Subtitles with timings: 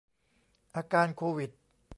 [0.75, 1.51] อาการโควิด